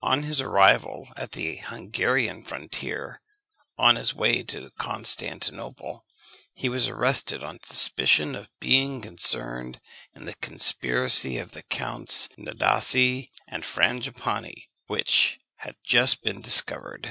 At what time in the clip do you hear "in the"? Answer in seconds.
10.14-10.34